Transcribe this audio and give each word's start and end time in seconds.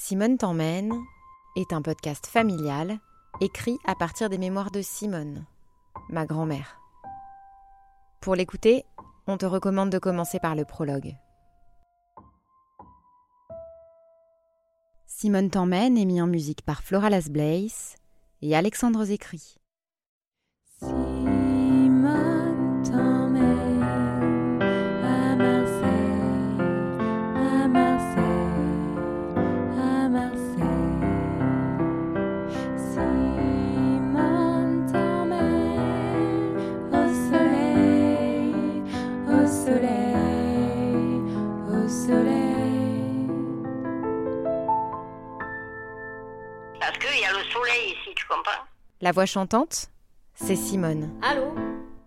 Simone 0.00 0.38
t'emmène 0.38 0.94
est 1.56 1.72
un 1.72 1.82
podcast 1.82 2.28
familial 2.28 3.00
écrit 3.40 3.78
à 3.84 3.96
partir 3.96 4.30
des 4.30 4.38
mémoires 4.38 4.70
de 4.70 4.80
Simone, 4.80 5.44
ma 6.08 6.24
grand-mère. 6.24 6.80
Pour 8.20 8.36
l'écouter, 8.36 8.84
on 9.26 9.36
te 9.36 9.44
recommande 9.44 9.90
de 9.90 9.98
commencer 9.98 10.38
par 10.38 10.54
le 10.54 10.64
prologue. 10.64 11.16
Simone 15.06 15.50
t'emmène 15.50 15.98
est 15.98 16.06
mis 16.06 16.22
en 16.22 16.28
musique 16.28 16.62
par 16.62 16.84
Flora 16.84 17.10
Las 17.10 17.28
Blaze 17.28 17.96
et 18.40 18.54
Alexandre 18.54 19.04
Zécry. 19.04 19.57
Ici, 47.88 48.14
tu 48.14 48.26
comprends? 48.26 48.64
La 49.00 49.12
voix 49.12 49.26
chantante, 49.26 49.90
c'est 50.34 50.56
Simone, 50.56 51.10
Allô? 51.22 51.46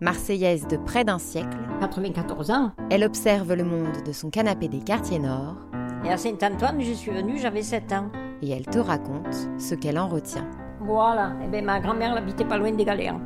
Marseillaise 0.00 0.66
de 0.66 0.76
près 0.76 1.04
d'un 1.04 1.18
siècle. 1.18 1.56
94 1.80 2.50
ans. 2.50 2.72
Elle 2.90 3.04
observe 3.04 3.54
le 3.54 3.64
monde 3.64 4.02
de 4.04 4.12
son 4.12 4.30
canapé 4.30 4.68
des 4.68 4.80
quartiers 4.80 5.18
nord 5.20 5.56
Et 6.04 6.10
à 6.10 6.16
Saint-Antoine, 6.16 6.80
je 6.80 6.92
suis 6.92 7.10
venue, 7.12 7.38
j'avais 7.38 7.62
7 7.62 7.92
ans. 7.92 8.10
et 8.42 8.50
elle 8.50 8.66
te 8.66 8.78
raconte 8.78 9.34
ce 9.58 9.74
qu'elle 9.76 9.98
en 9.98 10.08
retient. 10.08 10.48
Voilà. 10.80 11.32
Et 11.44 11.46
bien, 11.48 11.62
ma 11.62 11.78
grand-mère 11.78 12.12
elle 12.12 12.18
habitait 12.18 12.44
pas 12.44 12.58
loin 12.58 12.72
des 12.72 12.84
galères. 12.84 13.18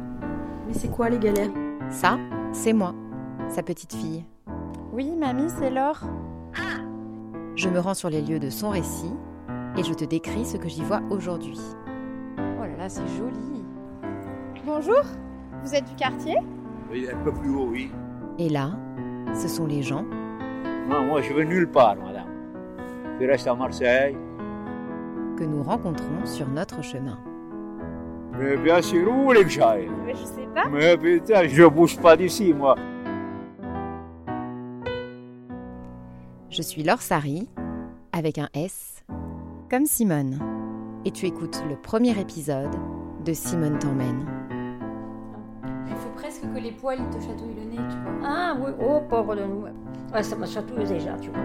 Mais 0.66 0.74
c'est 0.74 0.90
quoi 0.90 1.08
les 1.08 1.18
galères? 1.18 1.50
Ça, 1.90 2.18
c'est 2.52 2.74
moi, 2.74 2.94
sa 3.48 3.62
petite 3.62 3.94
fille. 3.94 4.24
Oui, 4.92 5.16
mamie, 5.16 5.48
c'est 5.58 5.70
Laure. 5.70 6.00
Je 7.54 7.68
me 7.70 7.78
rends 7.80 7.94
sur 7.94 8.10
les 8.10 8.20
lieux 8.20 8.38
de 8.40 8.50
son 8.50 8.68
récit 8.68 9.12
et 9.78 9.82
je 9.82 9.94
te 9.94 10.04
décris 10.04 10.44
ce 10.44 10.58
que 10.58 10.68
j'y 10.68 10.82
vois 10.82 11.00
aujourd'hui. 11.10 11.58
Là 12.86 12.92
là, 12.92 13.00
c'est 13.02 13.18
joli. 13.18 13.64
Bonjour, 14.64 15.02
vous 15.64 15.74
êtes 15.74 15.86
du 15.86 15.96
quartier? 15.96 16.36
Oui, 16.88 17.08
un 17.12 17.16
peu 17.24 17.32
plus 17.32 17.50
haut, 17.50 17.66
oui. 17.68 17.90
Et 18.38 18.48
là, 18.48 18.70
ce 19.34 19.48
sont 19.48 19.66
les 19.66 19.82
gens, 19.82 20.04
Non, 20.88 21.04
moi, 21.04 21.20
je 21.20 21.32
vais 21.32 21.44
nulle 21.44 21.68
part, 21.68 21.96
madame. 21.96 22.28
Je 23.20 23.26
reste 23.26 23.48
à 23.48 23.56
Marseille. 23.56 24.16
que 25.36 25.42
nous 25.42 25.64
rencontrons 25.64 26.24
sur 26.24 26.48
notre 26.48 26.80
chemin. 26.82 27.18
Mais 28.38 28.56
bien 28.56 28.80
sûr, 28.80 29.12
où 29.12 29.32
que 29.32 29.48
j'aille? 29.48 29.90
Mais 30.04 30.14
je 30.14 30.24
sais 30.24 30.46
pas. 30.54 30.68
Mais 30.68 30.96
putain, 30.96 31.48
je 31.48 31.64
bouge 31.64 31.98
pas 31.98 32.16
d'ici, 32.16 32.54
moi. 32.54 32.76
Je 36.50 36.62
suis 36.62 36.84
Laure 36.84 37.02
Sari, 37.02 37.48
avec 38.12 38.38
un 38.38 38.48
S, 38.54 39.02
comme 39.68 39.86
Simone. 39.86 40.38
Et 41.06 41.12
tu 41.12 41.24
écoutes 41.26 41.62
le 41.68 41.76
premier 41.76 42.18
épisode 42.20 42.74
de 43.24 43.32
Simone 43.32 43.78
t'emmène. 43.78 44.26
Il 45.88 45.94
faut 45.94 46.10
presque 46.16 46.42
que 46.42 46.58
les 46.58 46.72
poils 46.72 46.98
ils 46.98 47.16
te 47.16 47.22
chatouillent 47.24 47.54
le 47.54 47.62
nez, 47.62 47.76
tu 47.76 47.96
vois. 47.98 48.12
Ah 48.24 48.56
oui, 48.58 48.72
oh 48.80 49.00
pauvre 49.08 49.36
de 49.36 49.44
nous. 49.44 49.66
Ouais, 50.12 50.22
ça 50.24 50.34
m'a 50.34 50.46
chatouillé 50.46 50.84
déjà, 50.84 51.16
tu 51.18 51.30
vois. 51.30 51.38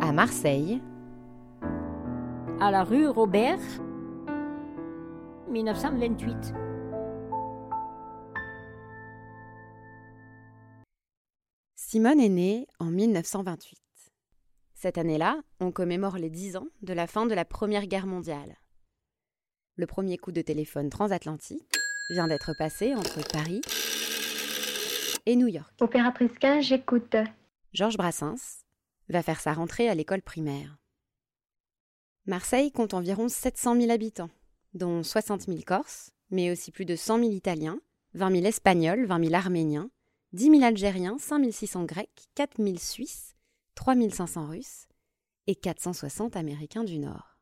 À 0.00 0.10
Marseille, 0.10 0.82
À 2.60 2.72
la 2.72 2.82
rue 2.82 3.06
Robert, 3.06 3.60
1928. 5.48 6.54
Simone 11.76 12.18
est 12.18 12.28
née 12.28 12.66
en 12.80 12.86
1928. 12.86 13.85
Cette 14.76 14.98
année-là, 14.98 15.40
on 15.58 15.72
commémore 15.72 16.18
les 16.18 16.28
10 16.28 16.56
ans 16.56 16.68
de 16.82 16.92
la 16.92 17.06
fin 17.06 17.24
de 17.24 17.32
la 17.32 17.46
Première 17.46 17.86
Guerre 17.86 18.06
mondiale. 18.06 18.58
Le 19.76 19.86
premier 19.86 20.18
coup 20.18 20.32
de 20.32 20.42
téléphone 20.42 20.90
transatlantique 20.90 21.78
vient 22.10 22.28
d'être 22.28 22.52
passé 22.58 22.94
entre 22.94 23.26
Paris 23.32 23.62
et 25.24 25.34
New 25.34 25.46
York. 25.46 25.72
Opératrice 25.80 26.38
15, 26.38 26.62
j'écoute. 26.62 27.16
Georges 27.72 27.96
Brassens 27.96 28.64
va 29.08 29.22
faire 29.22 29.40
sa 29.40 29.54
rentrée 29.54 29.88
à 29.88 29.94
l'école 29.94 30.20
primaire. 30.20 30.76
Marseille 32.26 32.70
compte 32.70 32.92
environ 32.92 33.30
700 33.30 33.80
000 33.80 33.90
habitants, 33.90 34.30
dont 34.74 35.02
60 35.02 35.46
000 35.46 35.60
Corses, 35.66 36.10
mais 36.30 36.50
aussi 36.50 36.70
plus 36.70 36.84
de 36.84 36.96
100 36.96 37.20
000 37.20 37.30
Italiens, 37.30 37.80
20 38.12 38.30
000 38.30 38.44
Espagnols, 38.44 39.06
20 39.06 39.24
000 39.24 39.34
Arméniens, 39.34 39.90
10 40.34 40.50
000 40.50 40.62
Algériens, 40.64 41.16
5 41.18 41.50
600 41.50 41.84
Grecs, 41.84 42.28
4 42.34 42.62
000 42.62 42.76
Suisses, 42.76 43.35
3 43.76 43.94
500 44.10 44.46
Russes 44.48 44.88
et 45.46 45.54
460 45.54 46.34
Américains 46.34 46.82
du 46.82 46.98
Nord. 46.98 47.38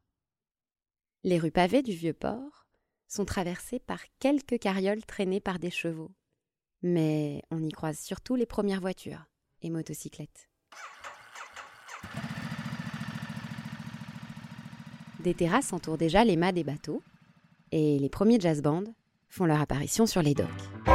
Les 1.23 1.39
rues 1.39 1.53
pavées 1.53 1.81
du 1.81 1.93
Vieux-Port 1.93 2.67
sont 3.09 3.25
traversées 3.25 3.79
par 3.79 4.01
quelques 4.19 4.59
carrioles 4.59 5.05
traînées 5.07 5.41
par 5.41 5.59
des 5.59 5.71
chevaux, 5.71 6.11
mais 6.83 7.43
on 7.51 7.63
y 7.63 7.71
croise 7.71 7.99
surtout 7.99 8.35
les 8.35 8.47
premières 8.47 8.81
voitures 8.81 9.25
et 9.63 9.71
motocyclettes. 9.71 10.51
Des 15.21 15.35
terrasses 15.35 15.73
entourent 15.73 15.97
déjà 15.97 16.25
les 16.25 16.37
mâts 16.37 16.53
des 16.53 16.65
bateaux 16.65 17.03
et 17.71 17.99
les 17.99 18.11
premiers 18.11 18.41
jazz 18.41 18.61
bands 18.61 18.85
font 19.29 19.47
leur 19.47 19.61
apparition 19.61 20.07
sur 20.07 20.21
les 20.21 20.35
docks. 20.35 20.94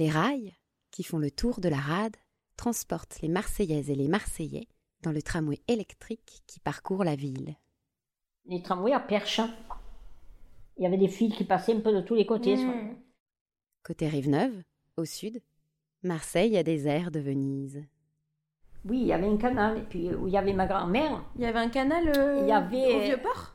Les 0.00 0.08
rails, 0.08 0.54
qui 0.90 1.02
font 1.02 1.18
le 1.18 1.30
tour 1.30 1.60
de 1.60 1.68
la 1.68 1.76
rade, 1.76 2.16
transportent 2.56 3.20
les 3.20 3.28
Marseillaises 3.28 3.90
et 3.90 3.94
les 3.94 4.08
Marseillais 4.08 4.66
dans 5.02 5.12
le 5.12 5.20
tramway 5.20 5.60
électrique 5.68 6.40
qui 6.46 6.58
parcourt 6.58 7.04
la 7.04 7.16
ville. 7.16 7.54
Les 8.46 8.62
tramways 8.62 8.94
à 8.94 9.00
perche. 9.00 9.42
Il 10.78 10.84
y 10.84 10.86
avait 10.86 10.96
des 10.96 11.08
fils 11.08 11.36
qui 11.36 11.44
passaient 11.44 11.74
un 11.74 11.80
peu 11.80 11.92
de 11.92 12.00
tous 12.00 12.14
les 12.14 12.24
côtés. 12.24 12.56
Mmh. 12.56 12.60
soit. 12.60 12.80
Côté 13.82 14.08
Rive-Neuve, 14.08 14.62
au 14.96 15.04
sud, 15.04 15.42
Marseille 16.02 16.56
a 16.56 16.62
des 16.62 16.88
airs 16.88 17.10
de 17.10 17.20
Venise. 17.20 17.84
Oui, 18.86 19.02
il 19.02 19.06
y 19.08 19.12
avait 19.12 19.28
un 19.28 19.36
canal. 19.36 19.80
Et 19.80 19.82
puis, 19.82 20.14
où 20.14 20.28
il 20.28 20.32
y 20.32 20.38
avait 20.38 20.54
ma 20.54 20.66
grand-mère. 20.66 21.22
Il 21.36 21.42
y 21.42 21.44
avait 21.44 21.58
un 21.58 21.68
canal 21.68 22.08
euh, 22.16 22.38
Il 22.40 22.48
y 22.48 22.52
avait- 22.52 22.96
au 22.96 23.00
Vieux-Port 23.00 23.54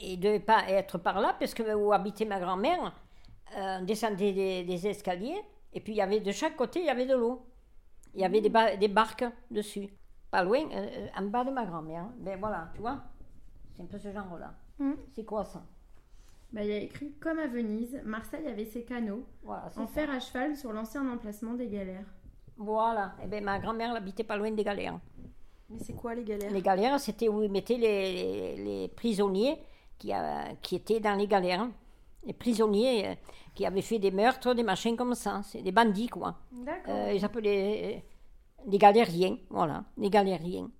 Il 0.00 0.16
ne 0.16 0.22
devait 0.22 0.40
pas 0.40 0.66
être 0.70 0.96
par 0.96 1.20
là, 1.20 1.36
parce 1.38 1.52
que 1.52 1.74
où 1.74 1.92
habitait 1.92 2.24
ma 2.24 2.40
grand-mère, 2.40 2.86
euh, 2.86 3.09
on 3.56 3.82
descendait 3.84 4.32
des, 4.32 4.64
des 4.64 4.86
escaliers, 4.86 5.40
et 5.72 5.80
puis 5.80 5.92
il 5.92 5.96
y 5.96 6.02
avait 6.02 6.20
de 6.20 6.32
chaque 6.32 6.56
côté, 6.56 6.80
il 6.80 6.86
y 6.86 6.90
avait 6.90 7.06
de 7.06 7.14
l'eau. 7.14 7.46
Il 8.14 8.20
y 8.20 8.24
avait 8.24 8.40
des, 8.40 8.48
ba- 8.48 8.76
des 8.76 8.88
barques 8.88 9.24
dessus. 9.50 9.88
Pas 10.30 10.42
loin, 10.44 10.60
euh, 10.72 11.06
en 11.16 11.22
bas 11.26 11.44
de 11.44 11.50
ma 11.50 11.64
grand-mère. 11.64 12.06
Ben 12.18 12.38
voilà, 12.38 12.70
tu 12.74 12.80
vois 12.80 13.02
C'est 13.76 13.82
un 13.82 13.86
peu 13.86 13.98
ce 13.98 14.12
genre-là. 14.12 14.54
Mhm. 14.78 14.96
C'est 15.14 15.24
quoi 15.24 15.44
ça? 15.44 15.62
Bah, 16.52 16.62
il 16.64 16.68
y 16.68 16.72
a 16.72 16.78
écrit 16.78 17.12
Comme 17.20 17.38
à 17.38 17.46
Venise, 17.46 18.00
Marseille 18.04 18.46
avait 18.48 18.64
ses 18.64 18.84
canaux, 18.84 19.24
Voilà, 19.42 19.66
en 19.66 19.70
ça. 19.70 19.86
fer 19.86 20.10
à 20.10 20.18
cheval 20.18 20.56
sur 20.56 20.72
l'ancien 20.72 21.08
emplacement 21.08 21.54
des 21.54 21.68
galères. 21.68 22.06
Voilà. 22.56 23.14
Et 23.22 23.26
ben 23.26 23.42
ma 23.44 23.58
grand-mère 23.58 23.94
habitait 23.94 24.24
pas 24.24 24.36
loin 24.36 24.50
des 24.50 24.64
galères. 24.64 24.98
Mais 25.68 25.78
c'est 25.78 25.92
quoi 25.94 26.14
les 26.14 26.24
galères? 26.24 26.50
Les 26.50 26.62
galères, 26.62 26.98
c'était 26.98 27.28
où 27.28 27.42
ils 27.42 27.50
mettaient 27.50 27.76
les, 27.78 28.12
les- 28.12 28.64
les 28.64 28.88
prisonniers 28.88 29.56
qui, 29.98 30.12
euh, 30.12 30.42
qui 30.60 30.76
étaient 30.76 30.98
dans 31.00 31.14
les 31.14 31.28
galères. 31.28 31.68
Les 32.24 32.32
prisonniers 32.32 33.08
euh, 33.08 33.14
qui 33.54 33.64
avaient 33.64 33.82
fait 33.82 33.98
des 33.98 34.10
meurtres, 34.10 34.54
des 34.54 34.62
machins 34.62 34.96
comme 34.96 35.14
ça. 35.14 35.42
C'est 35.44 35.62
des 35.62 35.72
bandits, 35.72 36.08
quoi. 36.08 36.38
D'accord. 36.52 36.94
Euh, 36.94 37.12
ils 37.12 37.24
appelaient 37.24 37.96
euh, 37.96 38.68
des 38.70 38.78
galériens, 38.78 39.38
voilà, 39.48 39.84
des 39.96 40.10
galériens. 40.10 40.70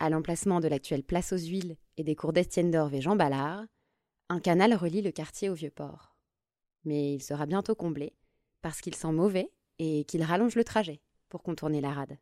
À 0.00 0.10
l'emplacement 0.10 0.60
de 0.60 0.68
l'actuelle 0.68 1.02
place 1.02 1.32
aux 1.32 1.38
Huiles 1.38 1.76
et 1.96 2.04
des 2.04 2.14
cours 2.14 2.32
d'Estienne 2.32 2.70
d'Orve 2.70 2.94
et 2.94 3.00
Jean 3.00 3.16
Ballard, 3.16 3.64
un 4.28 4.40
canal 4.40 4.74
relie 4.74 5.02
le 5.02 5.10
quartier 5.10 5.48
au 5.48 5.54
Vieux-Port. 5.54 6.14
Mais 6.84 7.14
il 7.14 7.22
sera 7.22 7.46
bientôt 7.46 7.74
comblé 7.74 8.14
parce 8.62 8.80
qu'il 8.80 8.94
sent 8.94 9.12
mauvais 9.12 9.50
et 9.78 10.04
qu'il 10.04 10.22
rallonge 10.22 10.54
le 10.54 10.64
trajet 10.64 11.00
pour 11.28 11.42
contourner 11.42 11.80
la 11.80 11.92
rade. 11.92 12.18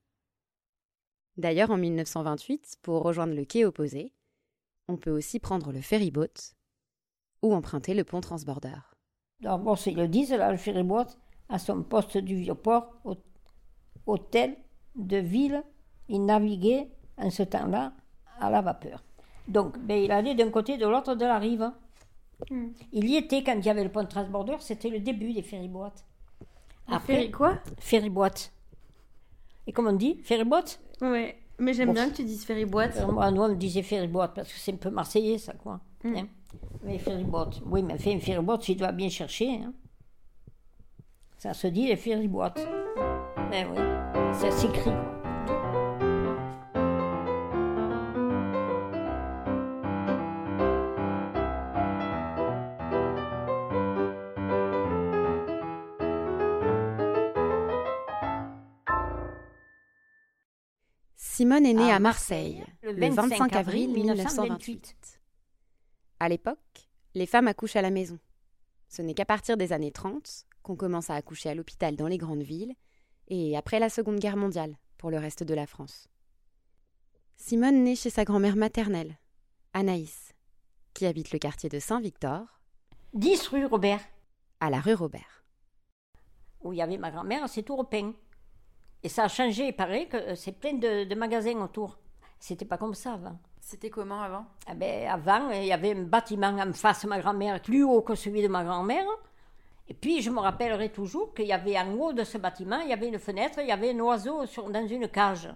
D'ailleurs, 1.37 1.71
en 1.71 1.77
1928, 1.77 2.79
pour 2.83 3.03
rejoindre 3.03 3.35
le 3.35 3.45
quai 3.45 3.65
opposé, 3.65 4.15
on 4.89 4.97
peut 4.97 5.11
aussi 5.11 5.39
prendre 5.39 5.73
le 5.73 5.81
ferryboat 5.81 6.55
ou 7.43 7.55
emprunter 7.55 7.95
le 7.95 8.05
pont 8.05 8.21
transborder. 8.21 8.73
Bon, 9.41 9.77
c'est 9.77 9.91
le 9.93 10.09
10, 10.09 10.31
là, 10.33 10.51
le 10.51 10.57
ferryboat, 10.57 11.07
à 11.49 11.59
son 11.59 11.83
poste 11.83 12.17
du 12.19 12.37
Vieux-Port, 12.37 12.93
au- 13.05 13.17
hôtel 14.07 14.57
de 14.95 15.17
ville 15.19 15.63
Il 16.09 16.25
naviguait 16.25 16.89
en 17.19 17.31
ce 17.31 17.43
temps-là 17.43 17.93
à 18.41 18.49
la 18.49 18.61
vapeur. 18.63 19.03
Donc, 19.49 19.77
ben, 19.79 20.03
il 20.03 20.13
allait 20.13 20.35
d'un 20.37 20.51
côté 20.51 20.77
de 20.79 20.87
l'autre 20.87 21.15
de 21.17 21.25
la 21.25 21.39
rive. 21.39 21.71
Hmm. 22.51 22.69
Il 22.93 23.09
y 23.09 23.17
était 23.17 23.43
quand 23.43 23.55
il 23.59 23.65
y 23.67 23.71
avait 23.71 23.83
le 23.85 23.91
pont 23.91 24.05
transbordeur, 24.07 24.63
c'était 24.63 24.89
le 24.91 25.01
début 25.01 25.33
des 25.33 25.43
ferryboats. 25.43 25.95
Un 26.87 27.01
ferry 27.01 27.31
quoi? 27.33 27.59
Ferryboat. 27.81 28.51
Et 29.67 29.73
comme 29.73 29.89
on 29.89 29.93
dit, 29.95 30.17
ferryboat 30.23 30.79
Ouais. 31.01 31.37
Mais 31.59 31.73
j'aime 31.73 31.89
Bon. 31.89 31.95
bien 31.95 32.11
que 32.11 32.15
tu 32.17 32.25
dises 32.25 32.45
ferry 32.45 32.67
boîte. 32.67 32.97
Alors, 32.99 33.13
Moi, 33.13 33.31
nous, 33.31 33.43
on 33.43 33.49
me 33.49 33.55
disait 33.57 33.83
ferryboat 33.83 34.29
parce 34.29 34.53
que 34.53 34.59
c'est 34.59 34.73
un 34.73 34.77
peu 34.77 34.91
marseillais, 34.91 35.39
ça, 35.39 35.55
quoi. 35.55 35.81
Hein? 36.05 36.27
Oui, 37.67 37.83
mais 37.83 37.99
fait 37.99 38.15
un 38.15 38.21
ferryboat, 38.21 38.59
tu 38.59 38.75
dois 38.75 38.93
bien 38.93 39.09
chercher. 39.09 39.51
hein. 39.63 39.73
Ça 41.39 41.53
se 41.55 41.67
dit 41.67 41.87
les 41.89 41.97
ferryboats. 41.97 42.55
Ben 43.51 43.67
oui, 43.71 44.35
ça 44.35 44.51
s'écrit. 44.51 44.91
Simone 61.17 61.67
est 61.67 61.75
née 61.75 61.91
À 61.91 61.97
à 61.97 61.99
Marseille 61.99 62.65
le 62.83 62.93
le 62.93 63.09
25 63.09 63.55
avril 63.57 63.91
1928. 63.91 65.16
1928. 66.17 66.21
À 66.21 66.29
l'époque, 66.29 66.89
les 67.15 67.27
femmes 67.27 67.49
accouchent 67.49 67.77
à 67.77 67.83
la 67.83 67.91
maison. 67.91 68.19
Ce 68.89 69.03
n'est 69.03 69.15
qu'à 69.15 69.25
partir 69.25 69.57
des 69.57 69.73
années 69.73 69.93
30 69.93 70.47
qu'on 70.63 70.77
commence 70.77 71.11
à 71.11 71.15
accoucher 71.15 71.49
à 71.51 71.55
l'hôpital 71.55 71.97
dans 71.97 72.07
les 72.09 72.19
grandes 72.19 72.43
villes 72.43 72.75
et 73.29 73.57
après 73.57 73.79
la 73.79 73.89
Seconde 73.89 74.19
Guerre 74.19 74.37
mondiale 74.37 74.77
pour 74.99 75.11
le 75.11 75.19
reste 75.19 75.43
de 75.43 75.55
la 75.55 75.67
France. 75.67 76.09
Simone 77.37 77.85
naît 77.85 77.97
chez 77.97 78.11
sa 78.11 78.25
grand-mère 78.25 78.57
maternelle, 78.57 79.17
Anaïs, 79.75 80.33
qui 80.95 81.07
habite 81.07 81.33
le 81.33 81.39
quartier 81.39 81.69
de 81.69 81.79
Saint-Victor, 81.79 82.61
10 83.15 83.49
rue 83.49 83.67
Robert, 83.67 84.01
à 84.61 84.71
la 84.71 84.81
rue 84.81 84.95
Robert. 84.95 85.45
où 86.63 86.73
il 86.73 86.79
y 86.79 86.83
avait 86.83 86.99
ma 86.99 87.11
grand-mère, 87.11 87.49
c'est 87.49 87.63
tout 87.63 87.77
repeint. 87.77 88.13
Et 89.03 89.09
ça 89.09 89.25
a 89.25 89.29
changé, 89.29 89.69
il 89.69 89.77
paraît 89.77 90.09
que 90.09 90.35
c'est 90.35 90.53
plein 90.53 90.73
de, 90.75 91.05
de 91.05 91.15
magasins 91.15 91.61
autour. 91.63 91.99
C'était 92.41 92.65
pas 92.65 92.79
comme 92.79 92.95
ça 92.95 93.13
avant. 93.15 93.39
C'était 93.69 93.91
comment 93.91 94.23
avant? 94.23 94.45
Ah 94.69 94.75
ben, 94.75 95.09
avant, 95.09 95.51
il 95.51 95.65
y 95.65 95.73
avait 95.73 95.91
un 95.93 96.03
bâtiment 96.05 96.57
en 96.57 96.73
face 96.73 97.03
de 97.03 97.09
ma 97.09 97.19
grand-mère, 97.19 97.61
plus 97.61 97.83
haut 97.83 98.01
que 98.01 98.15
celui 98.15 98.41
de 98.41 98.47
ma 98.47 98.63
grand-mère. 98.63 99.05
Et 99.89 99.95
puis, 99.95 100.23
je 100.23 100.31
me 100.31 100.39
rappellerai 100.39 100.91
toujours 100.93 101.35
qu'il 101.35 101.47
y 101.47 101.53
avait 101.53 101.77
en 101.77 101.93
haut 101.95 102.13
de 102.13 102.23
ce 102.23 102.39
bâtiment, 102.39 102.79
il 102.79 102.91
y 102.91 102.93
avait 102.93 103.09
une 103.09 103.19
fenêtre, 103.19 103.59
il 103.61 103.67
y 103.67 103.73
avait 103.73 103.91
un 103.93 103.99
oiseau 103.99 104.47
sur, 104.47 104.71
dans 104.71 104.87
une 104.87 105.09
cage. 105.09 105.53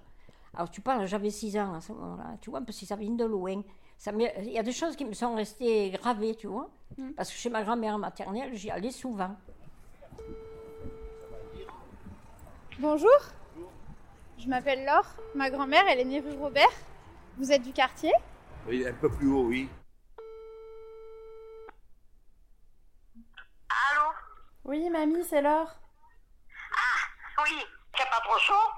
Alors, 0.55 0.69
tu 0.73 0.81
parles, 0.81 1.07
j'avais 1.07 1.31
6 1.31 1.57
ans 1.57 1.75
à 1.75 1.81
ce 1.81 1.93
moment-là, 1.93 2.37
tu 2.41 2.51
vois, 2.51 2.61
parce 2.63 2.81
que 2.81 2.85
ça 2.85 2.97
vient 2.97 3.11
de 3.15 3.25
loin. 3.25 3.63
Ça 3.97 4.11
me- 4.11 4.39
il 4.43 4.51
y 4.55 4.59
a 4.59 4.65
des 4.65 4.73
choses 4.73 4.97
qui 4.97 5.05
me 5.05 5.13
sont 5.13 5.37
restées 5.37 5.91
gravées, 5.91 6.35
tu 6.35 6.49
vois. 6.49 6.69
Parce 7.17 7.31
que 7.31 7.37
chez 7.37 7.49
ma 7.49 7.63
grand-mère 7.63 7.97
maternelle, 7.97 8.51
j'y 8.57 8.73
allais 8.73 8.91
souvent. 8.91 9.37
Bonjour. 12.81 13.21
Je 14.37 14.49
m'appelle 14.49 14.85
Laure. 14.85 15.07
Ma 15.37 15.49
grand-mère, 15.49 15.85
elle 15.89 16.01
est 16.01 16.05
née 16.05 16.19
rue 16.19 16.37
Robert. 16.41 16.67
Vous 17.41 17.51
êtes 17.51 17.63
du 17.63 17.73
quartier? 17.73 18.13
Oui, 18.67 18.87
un 18.87 18.93
peu 18.93 19.09
plus 19.11 19.27
haut, 19.33 19.45
oui. 19.45 19.67
Allô? 23.71 24.11
Oui, 24.65 24.91
mamie, 24.91 25.25
c'est 25.25 25.41
Laure. 25.41 25.71
Oui, 27.43 27.65
c'est 27.97 28.11
pas 28.11 28.21
trop 28.21 28.39
chaud? 28.39 28.69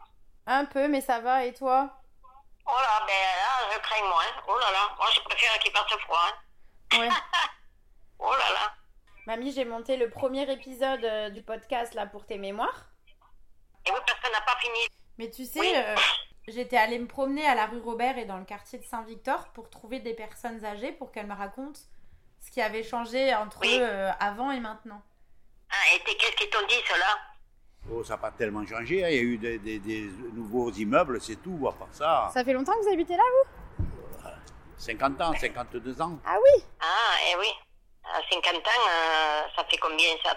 Un 0.47 0.65
peu, 0.67 0.87
mais 0.87 1.01
ça 1.01 1.19
va, 1.19 1.45
et 1.45 1.53
toi? 1.53 1.91
Oh 2.65 2.71
là, 2.71 3.05
ben 3.05 3.13
là, 3.13 3.75
je 3.75 3.79
crains 3.81 4.09
moins. 4.09 4.45
Oh 4.47 4.57
là 4.61 4.71
là, 4.71 4.95
moi 4.97 5.07
je 5.13 5.21
préfère 5.23 5.59
qu'il 5.59 5.73
fasse 5.73 5.99
froid. 6.03 6.29
Hein. 6.93 6.99
Ouais. 7.01 7.09
Oh 8.21 8.31
là 8.31 8.53
là. 8.55 8.73
Mamie, 9.27 9.51
j'ai 9.51 9.65
monté 9.65 9.97
le 9.97 10.09
premier 10.09 10.49
épisode 10.53 11.05
euh, 11.05 11.31
du 11.31 11.43
podcast 11.43 11.95
là 11.95 12.07
pour 12.07 12.25
tes 12.25 12.39
mémoires. 12.39 12.85
Et 13.85 13.91
oui, 13.91 13.99
parce 14.07 14.21
qu'on 14.21 14.31
n'a 14.31 14.41
pas 14.43 14.57
fini. 14.61 14.79
Mais 15.19 15.29
tu 15.29 15.45
sais, 15.45 15.59
Oui. 15.59 15.73
euh, 15.75 15.97
j'étais 16.49 16.77
allée 16.77 16.99
me 16.99 17.07
promener 17.07 17.47
à 17.47 17.55
la 17.55 17.67
rue 17.67 17.81
Robert 17.81 18.19
et 18.19 18.25
dans 18.25 18.39
le 18.39 18.45
quartier 18.45 18.79
de 18.79 18.85
Saint-Victor 18.85 19.49
pour 19.55 19.71
trouver 19.71 20.01
des 20.01 20.15
personnes 20.15 20.65
âgées 20.65 20.93
pour 20.93 21.13
qu'elles 21.13 21.27
me 21.27 21.35
racontent 21.35 21.81
ce 22.41 22.51
qui 22.51 22.61
avait 22.61 22.83
changé 22.83 23.35
entre 23.35 23.61
Oui. 23.61 23.77
eux 23.79 23.83
euh, 23.83 24.11
avant 24.21 24.51
et 24.51 24.61
maintenant. 24.61 25.01
Ah, 25.71 25.95
et 25.95 25.99
qu'est-ce 26.01 26.37
qu'ils 26.37 26.51
t'ont 26.51 26.67
dit, 26.69 26.75
cela 26.87 27.07
Oh, 27.91 28.05
ça 28.05 28.15
n'a 28.15 28.19
pas 28.19 28.31
tellement 28.31 28.65
changé. 28.67 29.05
hein. 29.05 29.09
Il 29.09 29.15
y 29.17 29.19
a 29.19 29.23
eu 29.23 29.39
des, 29.39 29.59
des- 29.59 29.79
des 29.81 30.03
nouveaux 30.33 30.71
immeubles, 30.73 31.21
c'est 31.21 31.37
tout. 31.37 31.67
À 31.69 31.73
part 31.73 31.89
ça, 31.93 32.31
Ça 32.33 32.45
fait 32.45 32.53
longtemps 32.53 32.75
que 32.75 32.83
vous 32.85 32.93
habitez 32.93 33.17
là, 33.17 33.23
vous? 33.45 34.29
50 34.79 35.21
ans, 35.21 35.33
52 35.35 36.01
ans. 36.03 36.19
Ah 36.27 36.37
oui 36.43 36.65
Ah, 36.81 37.15
eh 37.31 37.37
oui. 37.39 37.47
À 38.05 38.21
50 38.33 38.55
ans, 38.57 38.61
euh, 38.91 39.43
ça 39.57 39.65
fait 39.71 39.77
combien 39.79 40.09
ça 40.25 40.37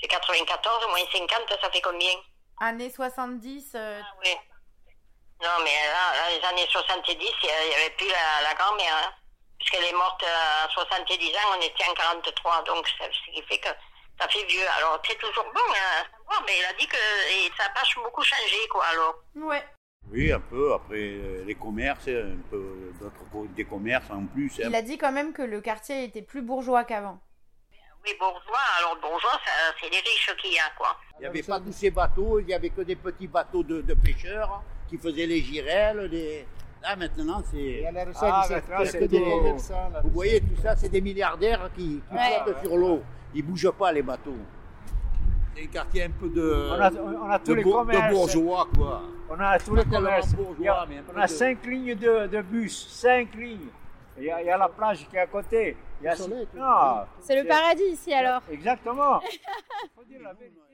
J'ai 0.00 0.06
94, 0.08 0.86
moins 0.88 0.98
50, 1.12 1.28
ça 1.60 1.70
fait 1.70 1.80
combien? 1.80 2.10
Années 2.60 2.90
70, 2.90 3.72
euh, 3.74 4.00
Ah 4.02 4.14
oui. 4.24 4.30
Non, 5.58 5.64
mais 5.64 5.74
là, 5.84 6.04
là, 6.16 6.30
les 6.38 6.44
années 6.46 6.66
70, 6.70 7.12
il 7.18 7.68
n'y 7.68 7.74
avait 7.74 7.90
plus 7.98 8.08
la, 8.08 8.48
la 8.48 8.54
grand-mère. 8.54 8.94
Hein, 9.04 9.12
puisqu'elle 9.58 9.84
est 9.84 9.92
morte 9.92 10.24
à 10.24 10.68
70 10.70 11.14
ans, 11.36 11.56
on 11.56 11.60
était 11.60 11.84
en 11.88 11.94
43. 11.94 12.62
Donc, 12.64 12.88
ça- 12.98 13.04
ce 13.12 13.32
qui 13.32 13.42
fait 13.42 13.58
que 13.58 13.68
ça 14.18 14.28
fait 14.28 14.44
vieux. 14.46 14.66
Alors, 14.78 15.00
c'est 15.06 15.18
toujours 15.18 15.44
bon 15.44 15.60
hein, 15.70 16.02
à 16.02 16.18
savoir, 16.18 16.42
mais 16.46 16.58
il 16.58 16.64
a 16.64 16.72
dit 16.78 16.86
que 16.86 16.96
et 16.96 17.50
ça 17.56 17.64
n'a 17.64 17.70
pas 17.70 17.82
beaucoup 18.02 18.22
changé, 18.22 18.66
quoi, 18.70 18.84
alors. 18.86 19.14
ouais. 19.36 19.62
Oui, 20.10 20.32
un 20.32 20.40
peu. 20.40 20.72
Après, 20.74 20.96
euh, 20.98 21.44
les 21.46 21.54
commerces, 21.54 22.08
un 22.08 22.40
peu 22.50 22.92
d'autres 23.00 23.46
des 23.54 23.64
commerces 23.64 24.10
en 24.10 24.26
plus. 24.26 24.50
hein. 24.58 24.68
Il 24.68 24.74
a 24.74 24.82
dit 24.82 24.98
quand 24.98 25.12
même 25.12 25.32
que 25.32 25.42
le 25.42 25.60
quartier 25.60 26.04
était 26.04 26.22
plus 26.22 26.42
bourgeois 26.42 26.82
qu'avant. 26.84 27.20
Oui, 28.04 28.12
bourgeois. 28.18 28.58
Alors, 28.78 28.96
bourgeois, 28.96 29.38
c'est 29.80 29.88
les 29.90 30.00
riches 30.00 30.34
qu'il 30.40 30.52
y 30.54 30.58
a, 30.58 30.68
quoi. 30.76 30.96
Il 31.18 31.20
n'y 31.20 31.26
avait 31.26 31.42
pas 31.44 31.60
tous 31.60 31.70
ces 31.72 31.90
bateaux, 31.92 32.40
il 32.40 32.46
n'y 32.46 32.54
avait 32.54 32.70
que 32.70 32.80
des 32.80 32.96
petits 32.96 33.28
bateaux 33.28 33.62
de, 33.62 33.80
de 33.82 33.94
pêcheurs 33.94 34.60
qui 34.92 34.98
faisaient 34.98 35.26
les 35.26 35.40
girelles. 35.40 36.08
Les... 36.10 36.46
Là, 36.82 36.96
maintenant, 36.96 37.42
c'est. 37.50 37.84
Ah, 38.20 38.46
des 38.92 39.08
des-. 39.08 39.18
Vous 40.04 40.10
voyez, 40.10 40.40
tout 40.40 40.60
ça, 40.60 40.76
c'est 40.76 40.88
des 40.88 41.00
milliardaires 41.00 41.70
qui, 41.74 42.00
qui 42.08 42.14
Ouais. 42.14 42.40
flottent 42.44 42.62
sur 42.64 42.76
l'eau. 42.76 43.02
Ils 43.34 43.42
ne 43.44 43.48
bougent 43.50 43.70
pas, 43.78 43.92
les 43.92 44.02
bateaux. 44.02 44.36
C'est 45.54 45.62
un 45.64 45.66
quartier 45.66 46.04
un 46.04 46.10
peu 46.10 46.28
de, 46.28 46.68
On 46.70 46.80
a, 46.80 46.90
on 46.92 47.30
a 47.30 47.38
tous 47.38 47.52
de, 47.52 47.56
les 47.56 47.62
de 47.64 48.10
bourgeois, 48.10 48.66
quoi. 48.76 49.02
On 49.30 49.38
a 49.40 49.58
tous 49.58 49.74
les 49.74 49.84
commerces. 49.84 50.32
a- 50.34 50.36
on 51.14 51.20
a 51.20 51.26
de- 51.26 51.30
cinq 51.30 51.64
lignes 51.66 51.94
de, 51.94 52.26
de 52.26 52.42
bus, 52.42 52.88
cinq 52.90 53.34
lignes. 53.34 53.68
Il 54.18 54.24
y, 54.24 54.30
a, 54.30 54.42
il 54.42 54.46
y 54.46 54.50
a 54.50 54.58
la 54.58 54.68
plage 54.68 55.06
qui 55.08 55.16
est 55.16 55.20
à 55.20 55.26
côté. 55.26 55.76
Il 56.00 56.04
y 56.04 56.08
a 56.08 56.16
soleil, 56.16 56.46
tout. 56.52 56.58
non, 56.58 57.04
C'est 57.20 57.40
le 57.40 57.46
paradis 57.48 57.84
ici 57.92 58.12
alors. 58.12 58.42
Exactement. 58.50 59.20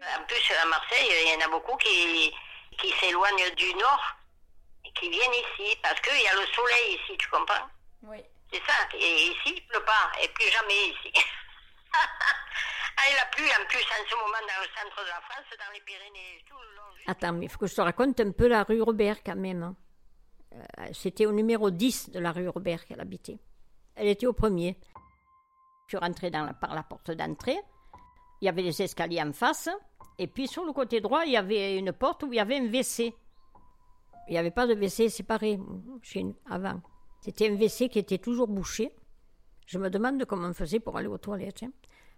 En 0.00 0.24
plus, 0.26 0.54
à 0.62 0.68
Marseille, 0.68 1.08
il 1.10 1.32
y 1.40 1.42
en 1.42 1.46
a 1.46 1.50
beaucoup 1.50 1.76
qui, 1.78 2.30
qui 2.78 2.92
s'éloignent 3.00 3.54
du 3.56 3.72
nord 3.74 4.16
qui 5.00 5.08
viennent 5.10 5.34
ici 5.34 5.76
parce 5.82 6.00
qu'il 6.00 6.20
y 6.20 6.26
a 6.28 6.34
le 6.34 6.46
soleil 6.54 6.94
ici, 7.00 7.16
tu 7.18 7.28
comprends 7.28 7.66
Oui. 8.04 8.18
C'est 8.52 8.62
ça. 8.66 8.74
Et 8.94 9.28
ici, 9.28 9.54
il 9.56 9.66
pleut 9.66 9.84
pas. 9.84 10.10
Et 10.22 10.28
plus 10.28 10.46
jamais 10.50 10.88
ici. 10.88 11.12
ah, 11.94 13.02
il 13.10 13.18
a 13.18 13.26
plu 13.26 13.44
en 13.44 13.66
plus 13.68 13.82
en 13.82 14.08
ce 14.08 14.14
moment 14.16 14.40
dans 14.40 14.62
le 14.62 14.68
centre 14.74 15.02
de 15.02 15.08
la 15.08 15.20
France, 15.20 15.46
dans 15.58 15.72
les 15.74 15.80
Pyrénées, 15.80 16.42
tout 16.48 16.56
le 16.56 16.76
long. 16.76 16.96
juste- 16.96 17.08
Attends, 17.10 17.32
mais 17.32 17.46
il 17.46 17.48
faut 17.50 17.58
que 17.58 17.66
je 17.66 17.74
te 17.74 17.80
raconte 17.80 18.20
un 18.20 18.32
peu 18.32 18.48
la 18.48 18.62
rue 18.64 18.80
Robert 18.82 19.22
quand 19.24 19.36
même. 19.36 19.62
hein. 19.62 19.76
Euh, 20.54 20.88
C'était 20.94 21.26
au 21.26 21.32
numéro 21.32 21.70
10 21.70 22.10
de 22.10 22.18
la 22.20 22.32
rue 22.32 22.48
Robert 22.48 22.84
qu'elle 22.86 23.00
habitait. 23.00 23.38
Elle 23.94 24.08
était 24.08 24.26
au 24.26 24.32
premier. 24.32 24.78
Tu 25.88 25.96
rentrais 25.96 26.30
dans 26.30 26.44
la- 26.44 26.54
par 26.54 26.74
la 26.74 26.82
porte 26.82 27.10
d'entrée, 27.10 27.58
il 28.40 28.46
y 28.46 28.48
avait 28.48 28.62
les 28.62 28.80
escaliers 28.82 29.22
en 29.22 29.32
face, 29.32 29.68
et 30.18 30.26
puis 30.26 30.48
sur 30.48 30.64
le 30.64 30.72
côté 30.72 31.00
droit, 31.00 31.24
il 31.26 31.32
y 31.32 31.36
avait 31.36 31.76
une 31.76 31.92
porte 31.92 32.22
où 32.22 32.32
il 32.32 32.36
y 32.36 32.40
avait 32.40 32.56
un 32.56 32.64
WC. 32.66 33.14
Il 34.28 34.32
n'y 34.32 34.38
avait 34.38 34.50
pas 34.50 34.66
de 34.66 34.74
WC 34.74 35.08
séparé 35.08 35.58
chez 36.02 36.22
nous, 36.22 36.36
avant. 36.48 36.80
C'était 37.20 37.48
un 37.48 37.54
WC 37.54 37.88
qui 37.88 37.98
était 37.98 38.18
toujours 38.18 38.46
bouché. 38.48 38.94
Je 39.66 39.78
me 39.78 39.90
demande 39.90 40.24
comment 40.24 40.48
on 40.48 40.52
faisait 40.54 40.80
pour 40.80 40.96
aller 40.96 41.08
aux 41.08 41.18
toilettes. 41.18 41.62
hein, 41.62 41.72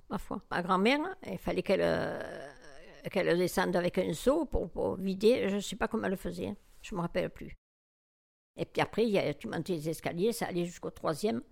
ma 0.08 0.18
foi. 0.18 0.42
Ma 0.50 0.62
grand-mère, 0.62 1.00
il 1.26 1.38
fallait 1.38 1.62
qu'elle 1.62 1.80
euh, 1.82 3.36
descende 3.36 3.76
avec 3.76 3.98
un 3.98 4.12
seau 4.12 4.44
pour, 4.44 4.96
vider. 4.96 5.48
Je 5.48 5.56
ne 5.56 5.60
sais 5.60 5.76
pas 5.76 5.88
comment 5.88 6.04
elle 6.04 6.10
le 6.10 6.16
faisait. 6.16 6.48
hein. 6.48 6.56
Je 6.82 6.94
ne 6.94 6.98
me 6.98 7.02
rappelle 7.02 7.30
plus. 7.30 7.56
Et 8.56 8.64
puis 8.64 8.82
après, 8.82 9.06
y 9.06 9.18
a- 9.18 9.32
tu 9.34 9.48
montais 9.48 9.74
les 9.74 9.88
escaliers, 9.88 10.32
ça 10.32 10.46
allait 10.46 10.64
jusqu'au 10.64 10.90
troisième. 10.90 11.42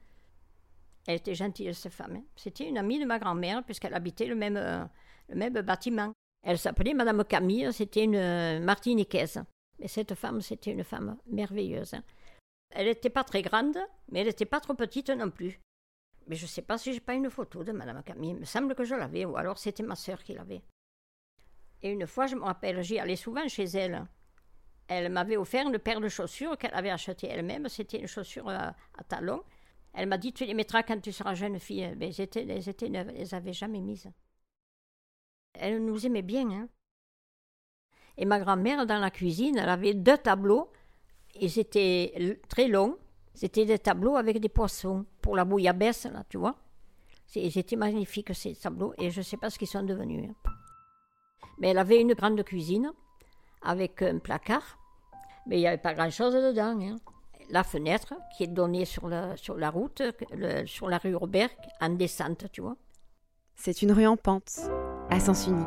Elle 1.06 1.16
était 1.16 1.34
gentille, 1.34 1.72
cette 1.74 1.92
femme. 1.92 2.16
hein. 2.16 2.22
C'était 2.36 2.68
une 2.68 2.78
amie 2.78 2.98
de 2.98 3.04
ma 3.06 3.18
grand-mère, 3.18 3.64
puisqu'elle 3.64 3.94
habitait 3.94 4.26
le 4.26 4.34
même, 4.34 4.56
euh, 4.56 4.84
le 5.28 5.36
même 5.36 5.54
bâtiment. 5.62 6.12
Elle 6.42 6.58
s'appelait 6.58 6.94
Madame 6.94 7.24
Camille, 7.24 7.72
c'était 7.72 8.04
une 8.04 8.14
euh, 8.16 8.60
Martiniquaise. 8.60 9.42
Mais 9.78 9.88
cette 9.88 10.14
femme, 10.14 10.40
c'était 10.40 10.73
une 10.73 10.85
femme 10.85 11.18
merveilleuse. 11.26 11.94
Elle 12.70 12.87
n'était 12.87 13.11
pas 13.11 13.25
très 13.25 13.42
grande, 13.42 13.78
mais 14.11 14.20
elle 14.20 14.26
n'était 14.26 14.44
pas 14.44 14.61
trop 14.61 14.75
petite 14.75 15.11
non 15.11 15.30
plus. 15.30 15.61
Mais 16.26 16.37
je 16.37 16.44
ne 16.44 16.49
sais 16.49 16.62
pas 16.62 16.76
si 16.76 16.92
j'ai 16.92 17.00
pas 17.00 17.14
une 17.14 17.30
photo 17.30 17.64
de 17.64 17.73
Madame 17.73 18.02
Camille. 18.02 18.30
Il 18.30 18.40
me 18.40 18.44
semble 18.44 18.75
que 18.75 18.85
je 18.85 18.94
l'avais, 18.94 19.25
ou 19.25 19.37
alors 19.37 19.58
c'était 19.58 19.82
ma 19.82 19.97
sœur 19.97 20.23
qui 20.23 20.35
l'avait. 20.35 20.62
Et 21.82 21.90
une 21.90 22.06
fois, 22.06 22.26
je 22.26 22.35
me 22.35 22.42
rappelle, 22.42 22.82
j'y 22.82 22.99
allais 22.99 23.16
souvent 23.16 23.47
chez 23.49 23.64
elle. 23.64 24.06
Elle 24.88 25.11
m'avait 25.12 25.37
offert 25.37 25.66
une 25.68 25.78
paire 25.78 26.00
de 26.00 26.08
chaussures 26.08 26.56
qu'elle 26.58 26.75
avait 26.75 26.90
achetées 26.90 27.28
elle-même. 27.28 27.68
C'était 27.68 28.00
une 28.00 28.06
chaussure 28.06 28.49
à, 28.49 28.75
à 28.97 29.04
talons. 29.06 29.42
Elle 29.92 30.08
m'a 30.08 30.18
dit 30.18 30.32
Tu 30.32 30.44
les 30.44 30.54
mettras 30.54 30.82
quand 30.82 31.00
tu 31.00 31.12
seras 31.12 31.35
jeune 31.35 31.58
fille. 31.58 31.94
Mais 31.97 32.08
elles 32.08 32.20
étaient, 32.20 32.47
elles 32.47 32.68
étaient 32.68 32.88
neuves, 32.88 33.12
jamais 33.52 33.80
mises. 33.80 34.11
Elle 35.54 35.85
nous 35.85 36.06
aimait 36.06 36.23
bien. 36.23 36.50
Hein. 36.50 36.68
Et 38.18 38.25
ma 38.25 38.38
grand-mère, 38.40 38.84
dans 38.84 38.98
la 38.98 39.10
cuisine, 39.10 39.56
elle 39.56 39.68
avait 39.68 39.94
deux 39.94 40.18
tableaux. 40.18 40.70
Ils 41.40 41.58
étaient 41.58 42.40
très 42.48 42.66
longs. 42.68 42.96
C'était 43.32 43.64
des 43.64 43.78
tableaux 43.78 44.16
avec 44.16 44.40
des 44.40 44.48
poissons 44.48 45.06
pour 45.22 45.37
la 45.37 45.44
bouillabaisse, 45.44 46.04
là, 46.06 46.25
tu 46.28 46.37
vois. 46.37 46.56
Étaient 47.37 47.76
magnifiques, 47.76 48.34
ces 48.34 48.54
tableaux. 48.56 48.92
Et 48.98 49.10
je 49.10 49.20
ne 49.20 49.22
sais 49.25 49.37
pas 49.37 49.50
ce 49.50 49.58
qu'ils 49.58 49.68
sont 49.68 49.82
devenus. 49.84 50.28
hein. 50.28 50.50
Mais 51.58 51.68
elle 51.68 51.78
avait 51.78 52.00
une 52.00 52.14
grande 52.14 52.42
cuisine 52.42 52.90
avec 53.62 54.02
un 54.02 54.18
placard. 54.18 54.78
Mais 55.46 55.56
il 55.58 55.60
n'y 55.60 55.66
avait 55.68 55.78
pas 55.78 55.94
grand-chose 55.94 56.34
dedans. 56.34 56.76
hein. 56.80 56.96
La 57.50 57.62
fenêtre 57.62 58.14
qui 58.37 58.42
est 58.44 58.48
donnée 58.48 58.84
sur 58.84 59.08
la, 59.08 59.37
sur 59.37 59.56
la 59.56 59.70
route, 59.70 60.02
sur 60.66 60.88
la 60.88 60.98
rue 60.98 61.14
Robert, 61.14 61.50
en 61.80 61.90
descente, 61.90 62.46
tu 62.52 62.60
vois. 62.60 62.76
C'est 63.54 63.80
une 63.82 63.92
rue 63.92 64.06
en 64.06 64.16
pente, 64.16 64.50
à 65.08 65.18
sens 65.18 65.46
unique, 65.46 65.66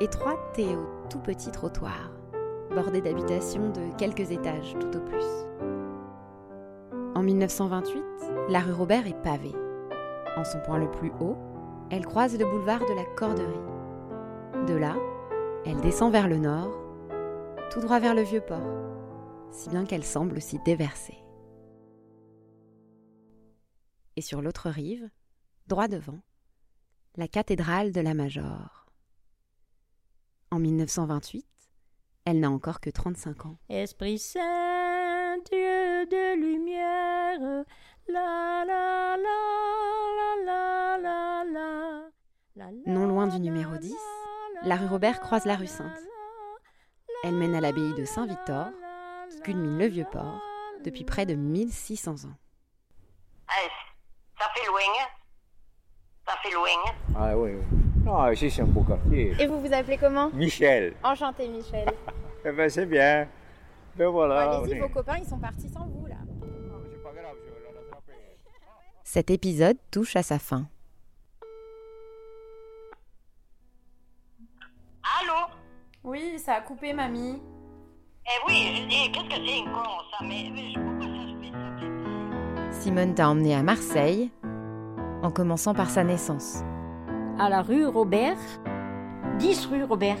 étroite 0.00 0.58
et 0.58 0.74
au 0.74 0.86
tout 1.10 1.18
petit 1.18 1.50
trottoir, 1.50 2.10
bordée 2.74 3.02
d'habitations 3.02 3.70
de 3.70 3.94
quelques 3.98 4.30
étages 4.30 4.74
tout 4.80 4.96
au 4.96 5.00
plus. 5.00 5.26
En 7.14 7.22
1928, 7.22 8.02
la 8.48 8.60
rue 8.60 8.72
Robert 8.72 9.06
est 9.06 9.22
pavée. 9.22 9.54
En 10.36 10.44
son 10.44 10.58
point 10.60 10.78
le 10.78 10.90
plus 10.90 11.12
haut, 11.20 11.36
elle 11.90 12.06
croise 12.06 12.38
le 12.38 12.46
boulevard 12.46 12.80
de 12.80 12.94
la 12.94 13.04
Corderie. 13.04 14.66
De 14.66 14.74
là, 14.74 14.96
elle 15.66 15.80
descend 15.80 16.12
vers 16.12 16.28
le 16.28 16.38
nord, 16.38 16.72
tout 17.70 17.80
droit 17.80 18.00
vers 18.00 18.14
le 18.14 18.22
vieux 18.22 18.40
port, 18.40 18.58
si 19.50 19.68
bien 19.68 19.84
qu'elle 19.84 20.04
semble 20.04 20.40
s'y 20.40 20.58
déverser. 20.60 21.18
Et 24.16 24.22
sur 24.22 24.40
l'autre 24.40 24.70
rive, 24.70 25.10
droit 25.66 25.88
devant, 25.88 26.20
la 27.16 27.28
cathédrale 27.28 27.92
de 27.92 28.00
la 28.00 28.14
Major. 28.14 28.79
En 30.52 30.58
1928, 30.58 31.46
elle 32.24 32.40
n'a 32.40 32.50
encore 32.50 32.80
que 32.80 32.90
35 32.90 33.46
ans. 33.46 33.56
Esprit 33.68 34.18
Saint, 34.18 35.38
Dieu 35.50 36.06
de 36.06 36.34
lumière, 36.34 37.64
la 38.08 38.64
la 38.66 39.16
la 39.16 40.44
la 40.44 40.44
la 40.44 40.98
la 40.98 41.44
la. 41.44 42.10
la, 42.56 42.70
la, 42.72 42.92
Non 42.92 43.06
loin 43.06 43.28
du 43.28 43.38
numéro 43.38 43.72
la, 43.72 43.78
10, 43.78 43.94
la, 44.64 44.76
rue 44.76 44.86
Robert 44.86 45.20
croise 45.20 45.44
la 45.44 45.54
rue 45.56 45.68
Sainte. 45.68 45.92
Elle 47.22 47.34
mène 47.36 47.54
à 47.54 47.60
l'abbaye 47.60 47.94
de 47.94 48.04
Saint-Victor, 48.04 48.70
qui 49.30 49.40
culmine 49.42 49.78
le 49.78 49.86
vieux 49.86 50.04
la, 50.04 50.10
port, 50.10 50.40
depuis 50.84 51.04
près 51.04 51.26
de 51.26 51.34
1600 51.34 52.24
ans. 52.24 52.34
Ah, 53.46 53.52
ça 54.38 54.46
fait 54.56 54.66
loin. 54.66 54.80
hein? 55.00 55.06
Ça 56.26 56.34
fait 56.42 56.50
loin. 56.54 56.68
hein? 56.86 56.92
Ah 57.16 57.36
oui, 57.38 57.52
oui. 57.52 57.79
Ah, 58.08 58.32
ici 58.32 58.50
c'est 58.50 58.62
un 58.62 58.66
beau 58.66 58.82
quartier. 58.82 59.34
Et 59.38 59.46
vous 59.46 59.60
vous 59.60 59.72
appelez 59.72 59.96
comment 59.98 60.30
Michel. 60.30 60.94
Enchanté 61.02 61.48
Michel. 61.48 61.88
Eh 62.42 62.52
ben 62.52 62.70
c'est 62.70 62.86
bien. 62.86 63.28
Ben 63.96 64.08
voilà. 64.08 64.52
Allez-y, 64.60 64.78
est- 64.78 64.80
vos 64.80 64.88
copains, 64.88 65.18
ils 65.18 65.26
sont 65.28 65.38
partis 65.38 65.68
sans 65.68 65.84
vous 65.86 66.06
là. 66.06 66.14
C'est 66.90 67.02
pas 67.02 67.10
grave, 67.12 67.36
je 67.44 67.50
vais 67.52 67.60
la 67.74 67.80
rattraper. 67.80 68.12
Cet 69.04 69.30
épisode 69.30 69.76
touche 69.90 70.16
à 70.16 70.22
sa 70.22 70.38
fin. 70.38 70.66
Allô 75.20 75.52
Oui, 76.02 76.38
ça 76.38 76.54
a 76.54 76.60
coupé, 76.62 76.94
mamie. 76.94 77.42
Eh 78.24 78.46
oui, 78.48 78.74
je 78.76 78.88
dis, 78.88 79.12
qu'est-ce 79.12 79.24
que 79.28 79.34
c'est 79.34 79.58
une 79.58 79.72
con, 79.72 79.82
ça? 80.10 80.24
Mais, 80.24 80.50
mais 80.50 80.72
pourquoi 80.74 81.06
ça 81.06 81.26
se 81.28 81.40
fait 81.42 81.52
ça 81.52 82.72
fait- 82.72 82.80
Simone 82.80 83.14
t'a 83.14 83.28
emmené 83.28 83.54
à 83.54 83.62
Marseille, 83.62 84.30
en 85.22 85.30
commençant 85.30 85.74
par 85.74 85.90
sa 85.90 86.04
naissance. 86.04 86.62
À 87.42 87.48
la 87.48 87.62
rue 87.62 87.86
Robert, 87.86 88.36
10 89.38 89.66
rue 89.72 89.84
Robert. 89.84 90.18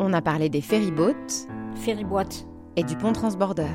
On 0.00 0.12
a 0.12 0.20
parlé 0.20 0.48
des 0.48 0.62
ferryboats 0.62 1.46
Ferryboat. 1.76 2.44
et 2.74 2.82
du 2.82 2.96
pont 2.96 3.12
transborder. 3.12 3.70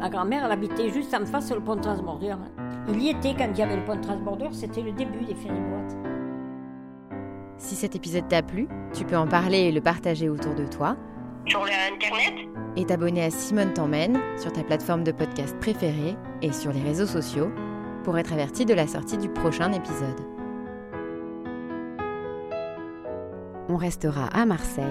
Ma 0.00 0.10
grand-mère, 0.10 0.46
elle 0.46 0.50
habitait 0.50 0.90
juste 0.90 1.14
en 1.14 1.24
face 1.24 1.46
sur 1.46 1.54
le 1.54 1.62
pont 1.62 1.76
transbordeur. 1.76 2.40
Il 2.88 3.00
y 3.00 3.10
était 3.10 3.36
quand 3.38 3.50
il 3.52 3.56
y 3.56 3.62
avait 3.62 3.76
le 3.76 3.84
pont 3.84 4.00
transbordeur, 4.00 4.52
c'était 4.52 4.82
le 4.82 4.90
début 4.90 5.24
des 5.24 5.36
ferryboats. 5.36 5.94
Si 7.56 7.76
cet 7.76 7.94
épisode 7.94 8.26
t'a 8.26 8.42
plu, 8.42 8.66
tu 8.92 9.04
peux 9.04 9.16
en 9.16 9.28
parler 9.28 9.58
et 9.58 9.70
le 9.70 9.80
partager 9.80 10.28
autour 10.28 10.56
de 10.56 10.66
toi 10.66 10.96
Sur 11.46 11.64
l'internet 11.64 12.48
et 12.76 12.86
t'abonner 12.86 13.24
à 13.24 13.30
Simone 13.30 13.72
t'emmène 13.74 14.18
sur 14.38 14.52
ta 14.52 14.62
plateforme 14.62 15.04
de 15.04 15.12
podcast 15.12 15.56
préférée 15.58 16.16
et 16.40 16.52
sur 16.52 16.72
les 16.72 16.80
réseaux 16.80 17.06
sociaux 17.06 17.50
pour 18.04 18.16
être 18.16 18.32
averti 18.32 18.64
de 18.64 18.74
la 18.74 18.86
sortie 18.86 19.18
du 19.18 19.28
prochain 19.28 19.72
épisode. 19.72 20.20
On 23.68 23.76
restera 23.76 24.26
à 24.26 24.46
Marseille 24.46 24.84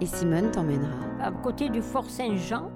et 0.00 0.06
Simone 0.06 0.50
t'emmènera 0.50 0.96
À 1.20 1.30
côté 1.30 1.68
du 1.68 1.82
Fort 1.82 2.08
Saint-Jean, 2.08 2.70